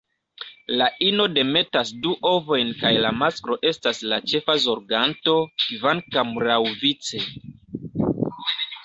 La 0.77 0.85
ino 1.07 1.25
demetas 1.33 1.91
du 2.05 2.13
ovojn 2.29 2.71
kaj 2.79 2.91
la 3.05 3.11
masklo 3.17 3.57
estas 3.73 4.01
la 4.13 4.19
ĉefa 4.33 4.55
zorganto, 4.65 5.37
kvankam 5.65 6.33
laŭvice. 6.49 7.23